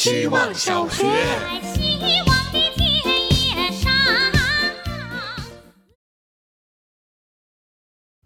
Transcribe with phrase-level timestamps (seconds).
[0.00, 1.04] 希望小学。
[1.62, 3.92] 希望的田野上。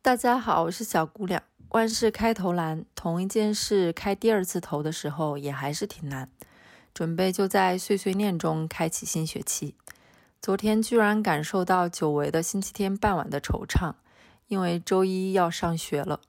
[0.00, 1.42] 大家好，我是小姑娘。
[1.70, 6.30] 万事开头难，同一件事开第二次头的时候也还是挺难。
[6.94, 9.74] 准备就在碎碎念中开启新学期。
[10.40, 13.94] 昨天居然感受到久违的星期天傍晚的惆怅，
[14.46, 16.20] 因为周一要上学了。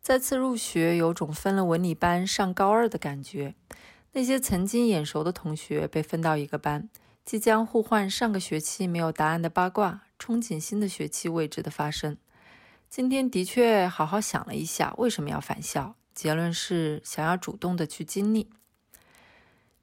[0.00, 3.54] 再次入学，有种分了文理班上高二的感觉。
[4.12, 6.88] 那些曾经眼熟的同学被分到一个班，
[7.24, 12.16] 即将互换上个学期没有答案的八卦，憧憬新的学期未知的发生。
[12.88, 15.94] 今天的确好好想了一下，为什么要返校？
[16.14, 18.48] 结论是想要主动的去经历。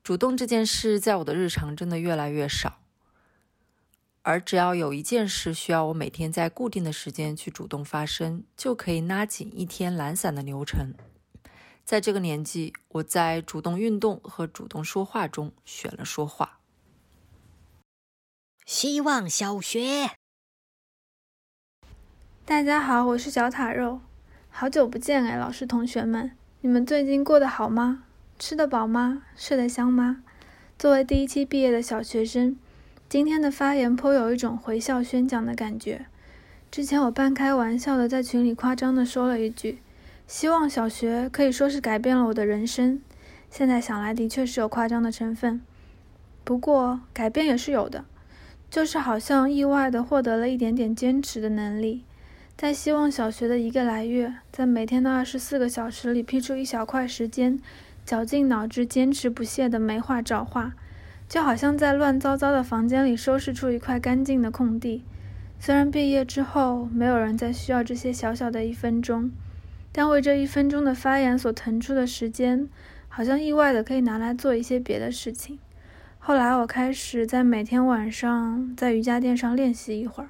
[0.03, 2.79] 主动这件事在我的日常真的越来越少，
[4.23, 10.93] 而只要有一件事需要我每天在固定的时间去主动发生，就可以拉紧一天懒散的流程。
[11.85, 16.59] 在这个年纪，我在主动运动和主动说话中选了说话。
[18.65, 20.09] 希望小学，
[22.43, 24.01] 大家好，我是小塔肉，
[24.49, 28.05] 好久不见哎，老师同学们，你们最近过得好吗？
[28.39, 29.21] 吃得饱吗？
[29.35, 30.23] 睡得香吗？
[30.79, 32.57] 作为第一期毕业的小学生，
[33.07, 36.07] 今天的发言颇有一种回校宣讲的感觉。
[36.71, 39.77] 之前我半开玩笑的在群里夸张的说了一句
[40.27, 43.01] ：“希望小学可以说是改变了我的人生。”
[43.49, 45.61] 现在想来，的确是有夸张的成分。
[46.43, 48.05] 不过改变也是有的，
[48.69, 52.03] 就是好像意外的获得了一点点坚持的能力。
[52.57, 57.59] 在希望小学的一个来月，在每天的二十四个小时里批出一小块时间，
[58.05, 60.73] 绞尽脑汁、坚持不懈的没画找画，
[61.27, 65.03] 就好像在乱糟糟的房间里收拾出一块干净的空地。
[65.59, 69.31] 虽然毕业之后没有人再需要这些小小的一分钟，
[69.97, 72.67] 但为这一分钟的发言所腾出的时间，
[73.07, 75.57] 好像意外的可以拿来做一些别的事情。
[76.19, 80.29] 后来我开始在每天晚上在瑜伽垫上练习一会儿。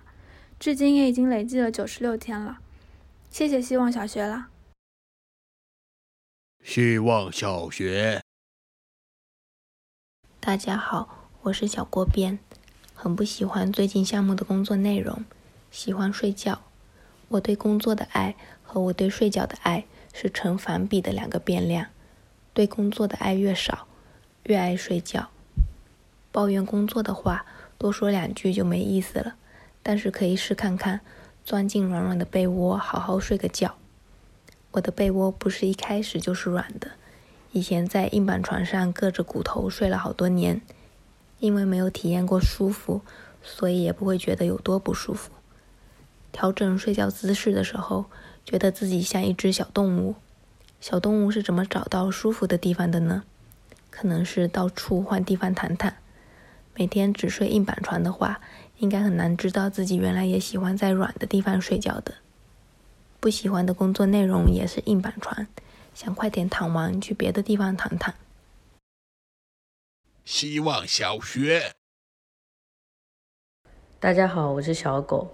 [0.59, 2.59] 至今也已经累计了九十六天了，
[3.31, 4.49] 谢谢希望小学啦。
[6.63, 8.21] 希望小学，
[10.39, 12.37] 大家好，我是小锅边，
[12.93, 15.25] 很不喜欢最近项目的工作内容，
[15.71, 16.61] 喜欢睡觉。
[17.29, 18.35] 我对工作的爱
[18.75, 21.87] 和我对睡觉的爱是成反比的两个变量，
[22.53, 23.87] 对工作的爱越少，
[24.43, 25.29] 越爱睡觉。
[26.33, 27.45] 抱怨工作的话，
[27.77, 29.35] 多说两句就没意思了。
[29.81, 30.99] 但是可以试看看，
[31.45, 33.77] 钻进软软的被窝，好好睡个觉。
[34.71, 36.91] 我的被窝不是一开始就是软的，
[37.53, 40.61] 以前在硬板床上硌着骨头睡了好多年，
[41.39, 42.99] 因为没有体验过舒服，
[43.41, 45.31] 所以也不会觉得有多不舒服。
[46.33, 48.03] 调整睡觉姿势的时候，
[48.45, 50.15] 觉得自己像一只小动物。
[50.79, 53.23] 小动物是怎么找到舒服的地方的呢？
[53.89, 55.93] 可能是到处换地方躺躺。
[56.75, 58.41] 每天只睡硬板床的话，
[58.77, 62.15] 应该很难知道自己原来也喜欢在软的地方睡觉的。
[63.19, 65.47] 不喜欢的工作内容也是硬板床，
[65.95, 68.13] 想快点躺完去别的地方躺躺。
[70.25, 71.71] 希望小学，
[73.99, 75.33] 大家好，我是小狗。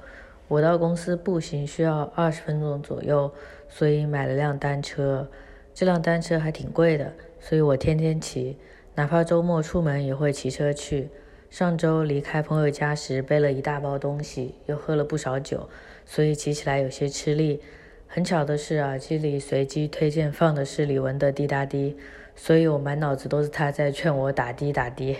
[0.51, 3.31] 我到公司步行需要二十分钟左右，
[3.69, 5.29] 所以买了辆单车。
[5.73, 8.57] 这辆单车还挺贵的，所以我天天骑，
[8.95, 11.07] 哪怕周末出门也会骑车去。
[11.49, 15.69] 上周离开朋友家时背了一大包东西，又喝了不少酒，
[16.05, 17.61] 所以骑起来有些吃力。
[18.05, 21.93] 很巧的是，耳机里随机推荐放的是李玟的《滴答滴》，
[22.35, 25.15] 所以我满脑子都是他在劝我打的打的。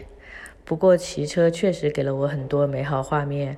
[0.65, 3.57] 不过骑车确实给了我很多美好画面。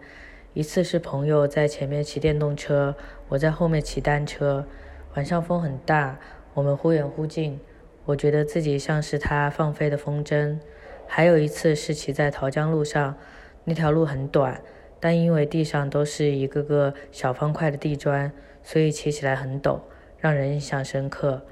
[0.53, 2.96] 一次是朋友在前面骑电动车，
[3.30, 4.68] 我在后面骑单车，
[5.16, 6.19] 晚上风很大，
[6.53, 7.59] 我们忽远忽近，
[8.06, 10.59] 我觉得自己像是他放飞的风筝。
[11.08, 13.18] 还有一次是骑在桃江路上，
[13.64, 14.62] 那条路很短，
[15.00, 18.31] 但因为地上都是一个个小方块的地砖，
[18.62, 19.80] 所以骑起来很陡，
[20.20, 21.44] 让人印象深刻。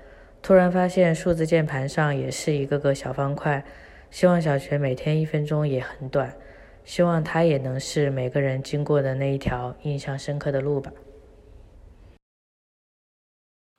[0.44, 3.64] 突然发现数字键盘上也是一个个小方块。
[4.12, 6.36] 希望小学每天一分钟也很短。
[6.84, 10.92] 希望它也能是每个人经过的那一条印象深刻的路吧。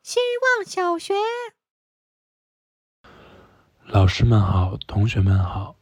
[0.02, 0.18] 希
[0.56, 1.14] 望小学，
[3.86, 5.76] 老师们好，同学们好。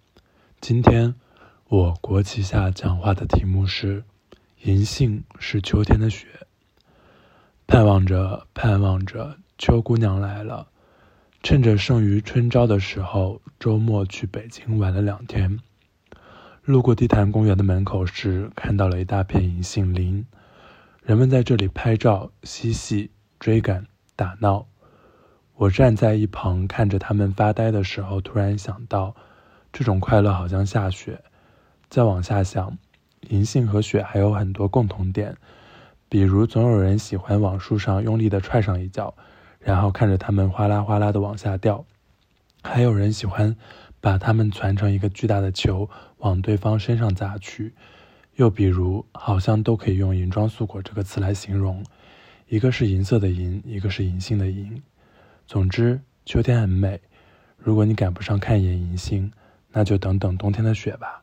[0.61, 1.15] 今天
[1.69, 4.05] 我国旗下讲话的题目是
[4.65, 6.27] “银杏是秋天的雪”。
[7.67, 10.69] 盼望着，盼望着，秋姑娘来了。
[11.43, 15.61] 趁着剩余春招的时候，周末去北京玩了两天。
[16.63, 20.27] 路过地坛公园的门口时，看到了一大片银杏林，
[21.03, 24.67] 人们在这里拍照、嬉戏、追赶、打闹。
[25.57, 29.17] 我站在一旁看着他们发呆的时候，突然想到，
[29.73, 31.23] 这种快乐好像下雪。
[31.89, 32.77] 再往下想，
[33.31, 35.39] 银杏和雪还有很多共同点，
[36.11, 39.15] 比如总有人喜欢往树上用力地踹上一脚，
[39.59, 41.85] 然后看着它们哗啦哗啦地往下掉；
[42.63, 43.57] 还有人喜欢
[44.01, 45.89] 把它们攒成一个巨大的球
[46.19, 47.75] 往对方身上砸去。
[48.37, 51.85] 又比如，好像都可以用“银装素裹”这个词来形容，
[52.49, 54.83] 一个是银色的银，一个是银杏的银。
[55.47, 57.01] 总之，秋天很美。
[57.59, 59.31] 如果你赶不上看一眼银杏，
[59.73, 61.23] 那就等等冬天的雪吧。